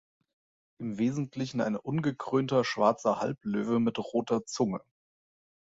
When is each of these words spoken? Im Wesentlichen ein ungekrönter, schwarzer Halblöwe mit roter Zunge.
Im 0.79 0.97
Wesentlichen 0.97 1.61
ein 1.61 1.75
ungekrönter, 1.75 2.63
schwarzer 2.63 3.19
Halblöwe 3.21 3.79
mit 3.79 3.99
roter 3.99 4.43
Zunge. 4.47 4.81